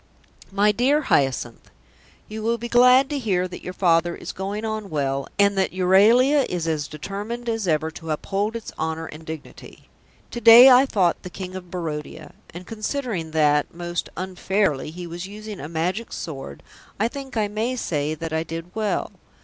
"MY 0.51 0.71
DEAR 0.71 1.01
HYACINTH, 1.01 1.69
"You 2.27 2.41
will 2.41 2.57
be 2.57 2.67
glad 2.67 3.07
to 3.11 3.19
hear 3.19 3.47
that 3.47 3.61
your 3.61 3.71
father 3.71 4.15
is 4.15 4.31
going 4.31 4.65
on 4.65 4.89
well 4.89 5.27
and 5.37 5.55
that 5.59 5.73
Euralia 5.73 6.43
is 6.49 6.67
as 6.67 6.87
determined 6.87 7.47
as 7.47 7.67
ever 7.67 7.91
to 7.91 8.09
uphold 8.09 8.55
its 8.55 8.71
honour 8.79 9.05
and 9.05 9.23
dignity. 9.23 9.89
To 10.31 10.41
day 10.41 10.71
I 10.71 10.87
fought 10.87 11.21
the 11.21 11.29
King 11.29 11.53
of 11.55 11.69
Barodia, 11.69 12.33
and 12.51 12.65
considering 12.65 13.29
that, 13.29 13.75
most 13.75 14.09
unfairly, 14.17 14.89
he 14.89 15.05
was 15.05 15.27
using 15.27 15.59
a 15.59 15.69
Magic 15.69 16.11
Sword, 16.11 16.63
I 16.99 17.07
think 17.07 17.37
I 17.37 17.47
may 17.47 17.75
say 17.75 18.15
that 18.15 18.33
I 18.33 18.41
did 18.41 18.73
well. 18.73 19.11